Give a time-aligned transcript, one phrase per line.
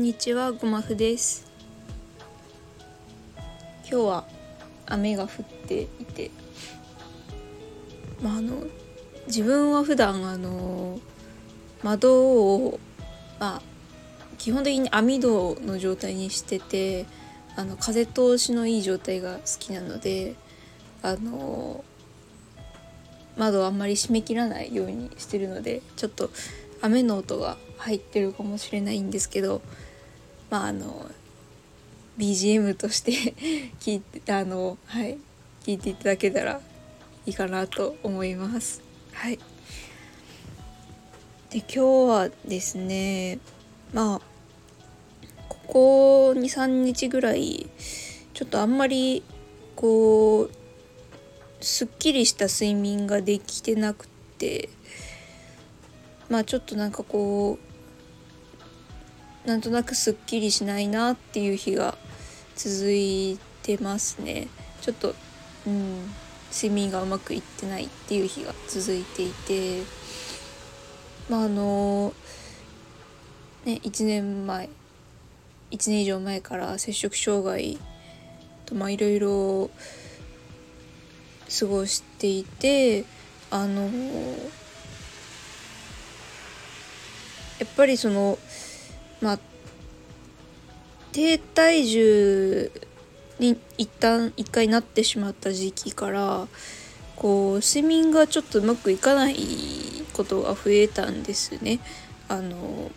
[0.00, 1.46] んにちはごまふです。
[3.86, 4.24] 今日は
[4.86, 6.30] 雨が降っていて
[8.22, 8.64] まああの
[9.26, 10.98] 自分は普段あの
[11.82, 12.80] 窓を
[13.38, 13.62] まあ
[14.38, 17.04] 基本的に網戸の状態にしてて
[17.54, 20.34] あの風通しのいい状態が好きなので
[21.02, 21.84] あの
[23.36, 26.30] 窓をあんまり閉め切らないようにしてるのでちょっと
[26.80, 29.60] 雨の音が入ってるかもしれないんですけど
[30.50, 31.10] まああの
[32.18, 33.12] BGM として
[33.80, 35.18] 聞いてあのはい
[35.62, 36.60] 聞いていただけたら
[37.26, 38.82] いいかなと思います。
[39.12, 39.38] はい
[41.50, 43.38] で今日はですね
[43.92, 44.20] まあ
[45.48, 47.68] ここ23日ぐらい
[48.34, 49.24] ちょっとあんまり
[49.74, 50.50] こう
[51.60, 54.06] すっきりした睡眠ができてなく
[54.38, 54.68] て
[56.28, 57.69] まあちょっとなんかこう
[59.46, 61.96] なんとなくすっきりしないなっていう日が
[62.56, 64.48] 続いてますね。
[64.82, 65.14] ちょっと
[65.66, 66.12] うん
[66.52, 69.82] 睡眠がうまくいってないっていう日が続いていて。
[71.30, 72.12] まああの
[73.64, 74.68] ね1年前
[75.70, 77.78] 1年以上前から摂食障害
[78.66, 79.70] とまあいろいろ
[81.60, 83.04] 過ごしていて
[83.52, 83.88] あのや
[87.64, 88.36] っぱりその
[89.20, 89.38] まあ
[91.12, 92.70] 低体重
[93.38, 96.46] に一旦一回なってしまった時期から
[97.16, 99.36] こう睡眠がちょっとうまくいかない
[100.12, 101.80] ことが増えたんですね。
[102.28, 102.90] あの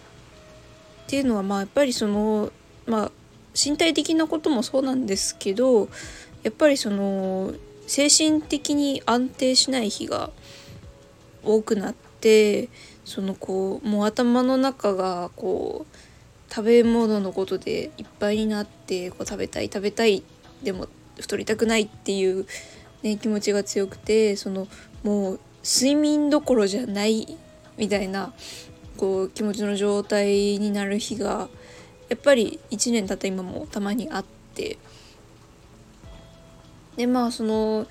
[1.04, 2.52] っていうのはまあやっぱりその
[2.86, 3.12] まあ
[3.54, 5.90] 身体的なこともそうなんですけど
[6.44, 7.54] やっぱりその
[7.88, 10.32] 精神的に安定しない日が
[11.44, 12.70] 多くなって
[13.06, 15.98] そのこうもう頭の中がこう
[16.54, 20.22] 食べ物のことでいっぱいになってこう食べたい食べたい
[20.62, 20.88] でも
[21.20, 22.46] 太りたくないっていう、
[23.02, 24.68] ね、気持ちが強くてその
[25.04, 27.38] もう睡眠どころじゃない
[27.78, 28.34] みたいな
[28.98, 31.50] こう気持ちの状態になる日が
[32.10, 34.78] やっぱり1年経った今もたまにあって。
[36.96, 37.88] でまあその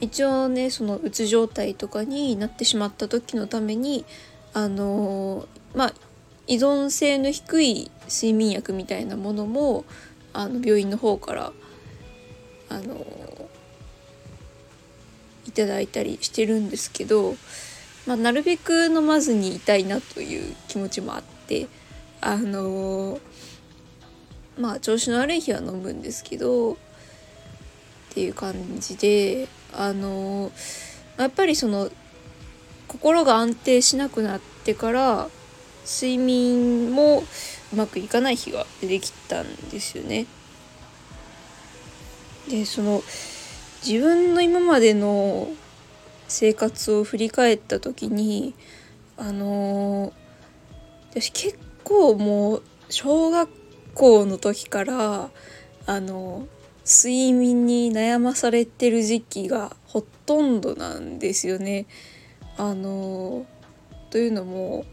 [0.00, 4.04] 一応ねそのうつ状態とかになってしまった時のために
[4.52, 5.94] あのまあ
[6.50, 9.84] 依存性の低い睡眠薬みたいなものも
[10.32, 11.52] あの病院の方から
[12.68, 13.06] あの
[15.46, 17.36] いただいたりしてるんですけど、
[18.04, 21.68] まあ、なるべく飲まずにいたいなという気持ちもあって
[22.20, 23.20] あの
[24.58, 26.76] まあ調子の悪い日は飲むんですけどっ
[28.12, 30.50] ていう感じであの
[31.16, 31.90] やっぱりその
[32.88, 35.28] 心が安定しなくなってから
[35.84, 37.24] 睡眠も
[37.72, 40.26] うまくいかない日が出てきたんですよね。
[42.48, 43.02] でその
[43.86, 45.48] 自分の今までの
[46.28, 48.54] 生活を振り返った時に
[49.16, 50.12] あの
[51.10, 53.50] 私結構もう小学
[53.94, 55.30] 校の時から
[55.86, 56.46] あの
[56.84, 61.86] 睡眠に悩まされてる時期がほとんどなんですよね。
[62.56, 63.46] あの
[64.10, 64.84] というのも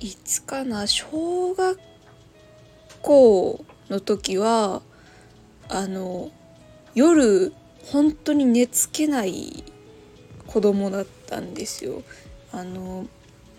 [0.00, 1.78] いつかな小学
[3.02, 4.82] 校の時は
[5.68, 6.30] あの
[6.94, 7.52] 夜
[7.86, 9.64] 本当に寝つけない
[10.46, 12.02] 子供だったんですよ。
[12.52, 13.06] あの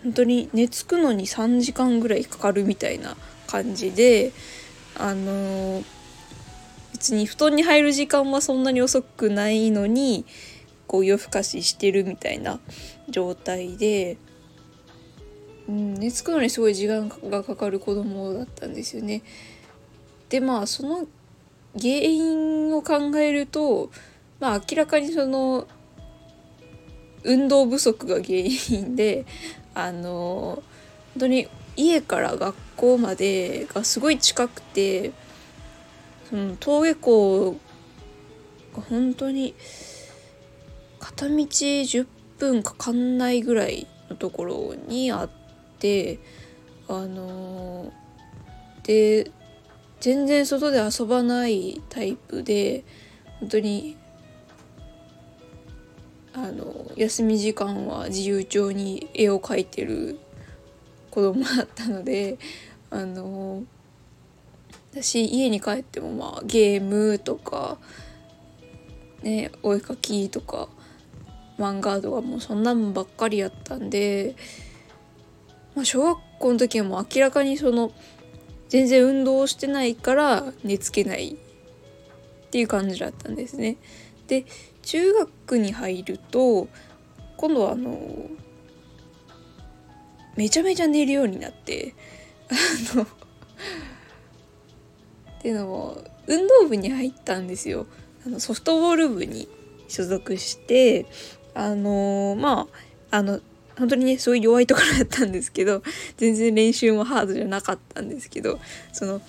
[0.02, 4.32] 本当に寝つくのに3時間ぐらいかかるみたいな感じで
[4.98, 5.82] あの
[6.92, 10.24] 別に布団に入る時間はそんなに遅くないのに
[10.86, 12.58] こう夜更かししてるみたいな
[13.08, 14.16] 状態で、
[15.68, 19.22] うん、寝つくのにすごい時間がかかる子供だったんですよね。
[20.28, 21.06] でまあその
[21.78, 23.90] 原因を考えると
[24.40, 25.66] まあ明らかにその
[27.24, 29.26] 運動不足が原因で
[29.74, 30.62] あの
[31.14, 35.12] 本当に家から学校までがすごい近くて
[36.30, 37.56] その登下校
[38.74, 39.54] が本当に
[40.98, 42.06] 片道10
[42.38, 45.30] 分かかんないぐらいのところにあっ
[45.78, 46.18] て
[46.88, 47.92] あの
[48.82, 49.30] で
[50.00, 52.84] 全然外で遊ばないタイプで
[53.40, 53.96] 本当に
[56.32, 60.18] あの休み時間は自由帳に絵を描いてる
[61.10, 62.38] 子供だったので
[62.90, 63.64] あの
[64.92, 67.78] 私家に帰ってもまあゲームとか
[69.22, 70.68] ねお絵かきとか
[71.58, 74.36] 漫画とかもうそんなんばっかりやったんで、
[75.76, 77.92] まあ、小学校の時はもう明らかにその
[78.68, 83.76] 全然運動してないから寝つけないっていう感じだったんですね。
[84.26, 84.44] で
[84.82, 86.68] 中学に入ると
[87.36, 88.00] 今度はあの
[90.34, 91.94] めちゃめちゃ寝るようになって
[92.50, 93.06] あのっ
[95.40, 97.86] ていうのも運動部に入ったんですよ
[98.26, 99.48] あのソフトボール部に
[99.88, 101.06] 所属して
[101.54, 102.66] あのま
[103.10, 103.40] ああの
[103.78, 105.82] 本当にねそういう弱いところだったんですけど
[106.16, 108.58] 全然練習もハードじゃなかったんですけど
[108.92, 109.20] その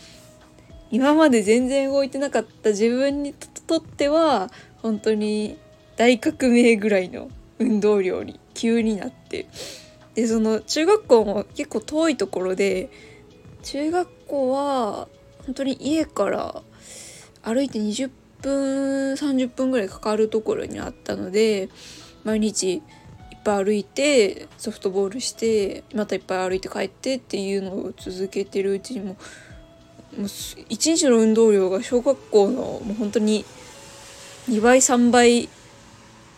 [0.89, 4.49] 今まで全然動いてなかった自分にとっては
[4.81, 5.57] 本当に
[5.97, 7.29] 大革命ぐらいの
[7.59, 9.47] 運動量に急になって
[10.15, 12.89] でその中学校も結構遠いところで
[13.63, 15.07] 中学校は
[15.45, 16.61] 本当に家から
[17.43, 18.09] 歩いて20
[18.41, 21.69] 分30分ぐらいかかるところにあったので
[22.23, 22.81] 毎日
[23.47, 29.15] ぱい歩いてソフトボールしてまたいっぱい歩いて帰ってっていうのを続けてるうちにも
[30.17, 30.27] もう
[30.69, 33.45] 一日の運動量が小学校のもう本当に
[34.49, 35.47] 2倍3倍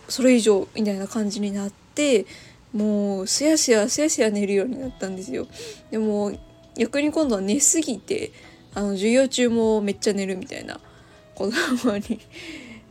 [0.07, 2.27] それ以上みたいな感じになって
[2.73, 5.47] もうすやすやすやすや寝るようになったんですよ。
[5.89, 6.31] でも
[6.75, 8.31] 逆に今度は寝すぎて
[8.75, 10.79] あの授業中もめっちゃ寝るみたいな
[11.33, 12.19] 子供に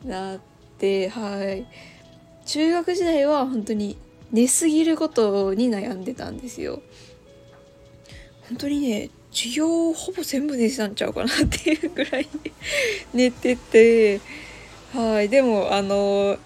[0.05, 0.41] なっ
[0.79, 1.67] てはい。
[2.49, 3.99] 中学時代は本当に
[4.33, 6.83] 寝すぎることに悩んでたんですよ。
[8.49, 12.29] 本当にね授業ほぼ全部寝てたんちゃうかなっていうぐらい
[13.13, 14.21] 寝てて
[14.95, 15.29] はい。
[15.29, 16.39] でもあの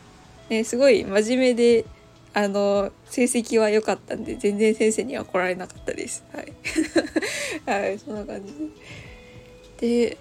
[0.49, 1.85] ねすごい真面目で
[2.35, 6.25] あの成績は良かったんで全然先生には来られなかったです。
[6.33, 6.53] はい。
[7.67, 8.53] はいそんな感じ
[9.81, 10.09] で。
[10.09, 10.19] で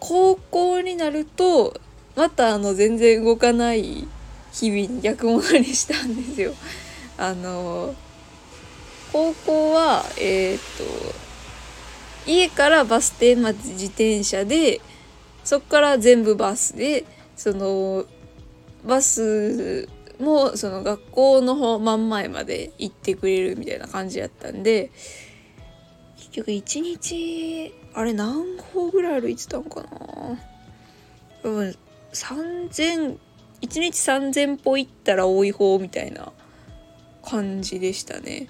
[0.00, 1.80] 高校になると
[2.16, 4.06] またあの全然動かない
[4.54, 6.54] 日々に逆戻りしたんですよ。
[7.18, 7.94] あの
[9.12, 14.80] 高校はえっ、と家からバス停まで自転車で
[15.44, 17.04] そっから全部バスで
[17.36, 18.06] その
[18.86, 19.88] バス
[20.20, 24.90] もその学校の方真ん前まで行ってくれるみたいな感じやったんで
[26.16, 29.88] 結局一日あれ何歩ぐらい歩いてたんかな？
[31.42, 31.76] 多分
[32.12, 33.18] 3000
[33.64, 36.32] 1日3,000歩行ったら多い方みたいな
[37.24, 38.48] 感じでしたね。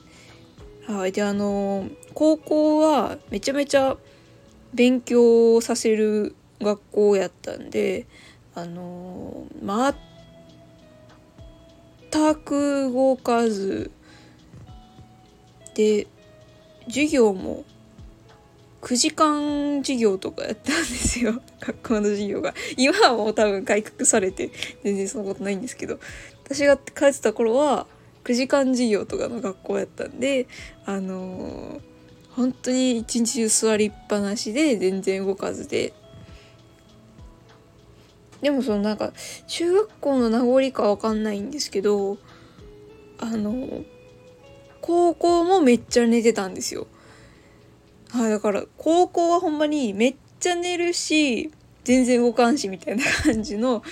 [0.88, 3.96] はい、であの高校はめちゃめちゃ
[4.74, 8.06] 勉強させる学校やったんで
[8.56, 9.94] あの全
[12.34, 13.92] く動かず
[15.76, 16.08] で
[16.86, 17.64] 授業も
[18.84, 21.40] 9時間授業とかやったんですよ。
[21.58, 22.54] 学校の授業が。
[22.76, 24.50] 今はもう多分改革されて
[24.84, 25.98] 全然そんなことないんですけど。
[26.44, 27.86] 私が帰ってた頃は
[28.24, 30.46] 9時間授業とかの学校やったんで
[30.84, 31.80] あのー、
[32.32, 35.94] 本当に一日中座りっぱなしで全然動かずで。
[38.42, 39.14] でもそのなんか
[39.46, 42.18] 中学校の名残かわかんないんですけど
[43.18, 43.82] あの
[44.82, 46.86] 高校もめっちゃ寝てたんですよ。
[48.14, 51.50] はい、だから高校はほんまにめっちゃ寝るし
[51.82, 53.82] 全然動かんしみたいな感じの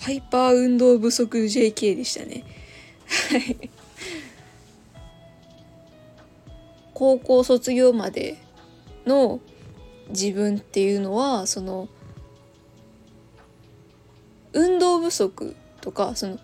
[0.00, 2.44] ハイパー運動不足 JK でしたね。
[6.94, 8.38] 高校卒業まで
[9.06, 9.38] の
[10.08, 11.88] 自分っていうのはその
[14.52, 16.40] 運動不足とかその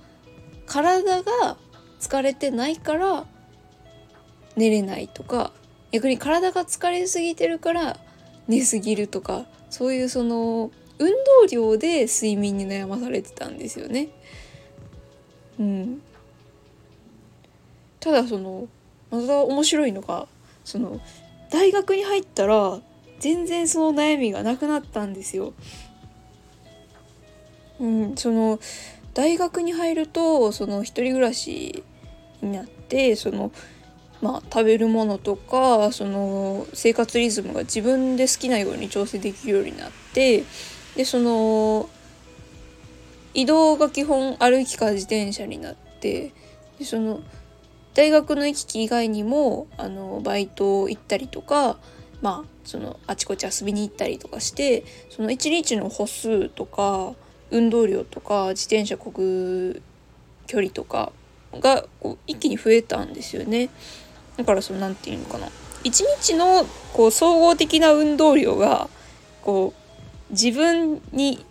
[0.66, 1.56] 体が
[1.98, 3.26] 疲れてないから
[4.58, 5.52] 寝れないとか
[5.92, 7.96] 逆に体が疲れすぎてるから
[8.48, 14.08] 寝すぎるとかそういうその運動量で睡眠に悩まされてたんですよね。
[15.60, 16.02] うん、
[18.00, 18.68] ただその
[19.10, 20.26] また面白いのが
[20.64, 21.00] その
[21.50, 22.80] 大学に入ったら
[23.20, 25.52] 全然その悩みがなくなったんですよ。
[27.80, 28.58] うん、その
[29.14, 31.84] 大学に入るとその一人暮らし
[32.42, 33.52] になってその
[34.20, 40.44] まあ、食べるものとかその生活リズムが自分で好きなように調整できるようになって
[40.96, 41.88] でその
[43.34, 46.32] 移動が基本歩きか自転車になって
[46.78, 47.20] でその
[47.94, 51.78] 大学の行き来以外にもあのバイト行ったりとか
[52.20, 57.14] まあそのあちこち遊びに行ったりとかしてその1日の歩数とか
[57.50, 59.82] 運動量とか自転車こぐ
[60.46, 61.12] 距離とか
[61.54, 63.70] がこう一気に増えたんですよね。
[64.38, 65.49] だからその何て言うのかな。
[65.85, 66.64] 1日の
[66.95, 68.88] こう総合的な運動量が
[69.42, 71.45] こう自分に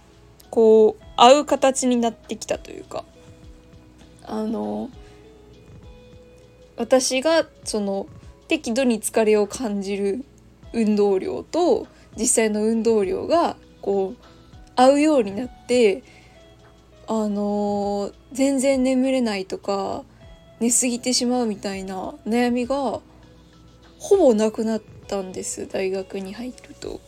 [0.50, 3.04] こう合う形になってきたというか。
[4.30, 4.90] あの
[6.76, 8.08] 私がその
[8.50, 10.26] 適度に疲れを感じる
[10.74, 14.24] 運動量と実際の運動量がこう
[14.76, 16.04] 合うようになって
[17.08, 20.04] あの、全然眠れないとか
[20.60, 23.00] 寝すぎてしまうみたいな悩みが
[24.00, 27.00] ほぼなくなったんです大学に入ると。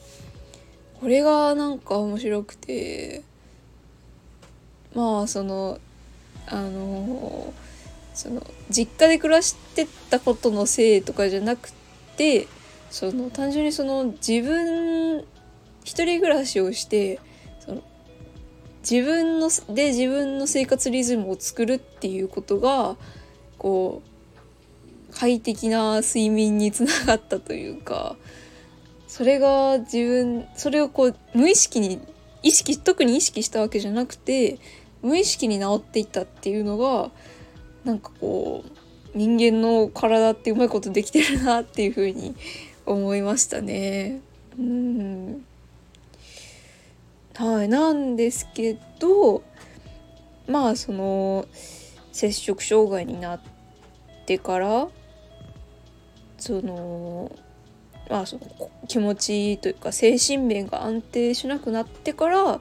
[0.99, 3.23] これがなんか面白くて
[4.93, 5.79] まあその
[6.47, 7.53] あの
[8.13, 11.71] その実家で暮らしてたことのせいとかじゃなく
[12.17, 12.47] て
[12.89, 15.23] その単純にその自分
[15.85, 17.19] 一人暮らしをして
[17.59, 17.81] その
[18.81, 22.97] 自分ので自分の生活リズムを作るっていうことが
[23.59, 24.01] こ
[25.11, 28.15] う快適な睡眠につながったというか
[29.07, 31.99] それが自分それをこう無意識に
[32.41, 34.59] 意識特に意識したわけじゃなくて
[35.01, 37.11] 無意識に治っていったっていうのが
[37.83, 42.35] なんかこう人間の体ってうまいことできてるなっていうふうに
[42.85, 44.21] 思いましたね。
[44.57, 45.45] うん
[47.35, 49.43] はい、なんですけど
[50.47, 51.45] まあその
[52.19, 53.39] 摂食障害になっ
[54.25, 54.89] てから
[56.37, 57.31] その
[58.09, 58.41] まあその
[58.89, 62.59] 気持ちというか精神面が安定しなくなってから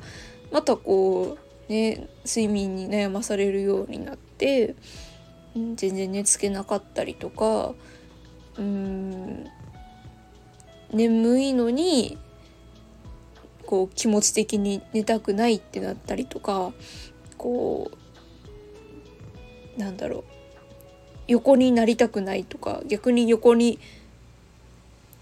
[0.53, 1.37] またこ
[1.69, 4.77] うね睡眠に悩まされるようになって、
[5.55, 7.73] 全然寝つけなかったりとか
[8.59, 9.45] うん
[10.93, 12.17] 眠いのに
[13.67, 16.73] こう気持ち的に寝たくないってなったりとか
[17.37, 18.08] こう
[19.79, 20.25] なんだろう
[21.29, 23.79] 横になりたくないとか逆に横に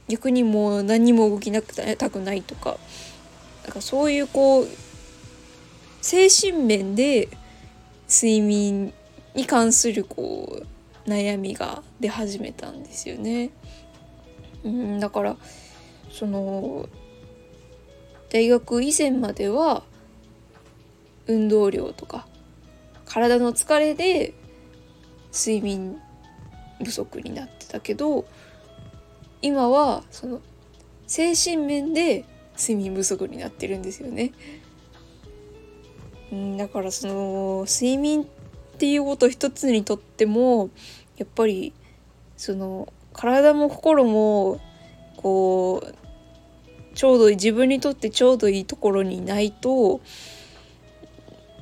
[0.09, 2.79] 逆にもう何も動きなくたくないとか
[3.65, 4.69] なんかそういうこう
[6.01, 7.29] 精神面で
[8.09, 8.93] 睡眠
[9.35, 10.63] に関するこ
[11.07, 13.51] う悩みが出始めたんですよね。
[14.65, 15.37] うんだから
[16.11, 16.89] その
[18.31, 19.83] 大学以前までは
[21.27, 22.27] 運動量とか
[23.05, 24.35] 体の疲れで
[25.33, 26.01] 睡眠
[26.85, 28.27] 不足になってたけど
[29.43, 30.41] 今はその
[31.07, 32.25] 精神面で
[32.59, 34.33] 睡眠不足になってるんですよね。
[36.35, 38.27] ん、だからその睡眠っ
[38.79, 40.71] ていうこと一つにとっても
[41.17, 41.73] やっぱり
[42.37, 44.61] その体も心も
[45.17, 45.95] こう
[46.95, 50.01] ちょうど自分にとってちょうどいいところにないと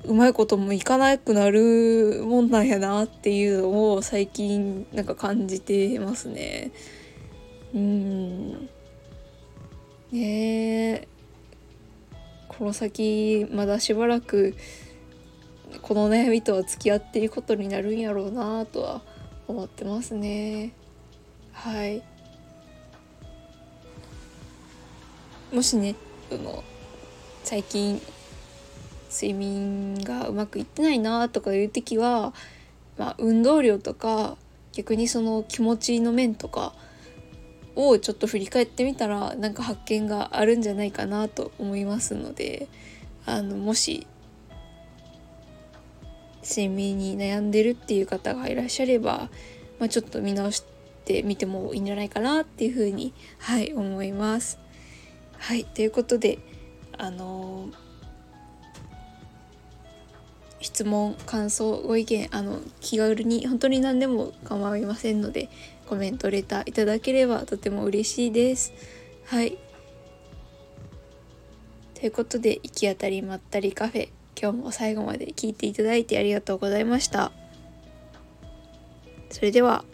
[0.05, 6.73] うまいこともいかなくなるもんなんやなっていうのを最近なんか感じてますね。
[7.75, 8.53] うん。
[10.13, 11.09] ねえ。
[12.49, 14.55] この先まだしばらく
[15.83, 19.03] この悩みとは付き合っていくことになるんやろうなとは
[19.49, 20.73] 思ってますね。
[21.53, 22.03] はい。
[25.53, 25.95] もしね
[26.29, 26.63] その
[27.43, 28.01] 最近
[29.15, 32.35] 睡眠がうまくいってないなとかいう時は、
[32.99, 34.37] まあ、運動量とか
[34.73, 36.75] 逆にその気持ちの面とか
[37.77, 42.69] をちょっと振り返ってみたらなんか発見があるんじゃないかなと思いますので
[43.25, 44.07] あのもし
[46.43, 49.29] 睡眠に悩んでるっていう方がいらっしゃれば、
[49.79, 50.65] まあ、ちょっと見直し
[51.05, 54.59] てみてもいいんじゃないかなっていうふうにはい思います。
[55.39, 56.39] はいということで
[56.99, 57.84] あのー
[60.65, 65.51] 質問感想ご意見あの気軽に本当に何でも構いませんので
[65.87, 68.73] コメントレターいただければとても嬉しいです。
[69.27, 69.59] はい。
[71.93, 74.09] ということで行き当たりまったりカフェ
[74.41, 77.31] 今日も最後まで聞いていただいてありがとうございました。
[79.29, 79.85] それでは。